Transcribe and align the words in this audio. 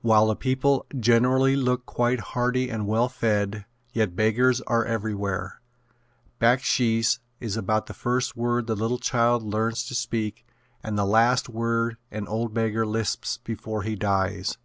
While 0.00 0.28
the 0.28 0.36
people 0.36 0.86
generally 0.98 1.54
look 1.54 1.84
quite 1.84 2.18
hearty 2.32 2.70
and 2.70 2.86
well 2.86 3.10
fed, 3.10 3.66
yet 3.92 4.16
beggars 4.16 4.62
are 4.62 4.86
everywhere. 4.86 5.60
"Backsheesh" 6.40 7.18
is 7.40 7.56
about 7.58 7.84
the 7.84 7.92
first 7.92 8.34
word 8.38 8.68
the 8.68 8.74
little 8.74 8.96
child 8.98 9.42
learns 9.42 9.84
to 9.88 9.94
speak 9.94 10.46
and 10.82 10.96
the 10.96 11.04
last 11.04 11.50
word 11.50 11.98
an 12.10 12.26
old 12.26 12.54
beggar 12.54 12.86
lisps 12.86 13.36
before 13.44 13.82
he 13.82 13.96
dies. 13.96 14.56